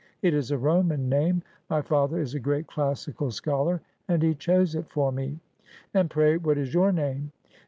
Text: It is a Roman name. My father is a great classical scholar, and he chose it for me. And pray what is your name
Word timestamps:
It 0.23 0.33
is 0.33 0.49
a 0.49 0.57
Roman 0.57 1.09
name. 1.09 1.43
My 1.69 1.83
father 1.83 2.19
is 2.19 2.33
a 2.33 2.39
great 2.39 2.65
classical 2.65 3.29
scholar, 3.29 3.81
and 4.07 4.23
he 4.23 4.33
chose 4.33 4.73
it 4.73 4.89
for 4.89 5.11
me. 5.11 5.39
And 5.93 6.09
pray 6.09 6.37
what 6.37 6.57
is 6.57 6.73
your 6.73 6.91
name 6.91 7.31